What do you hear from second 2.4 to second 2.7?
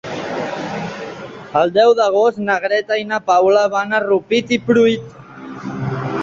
na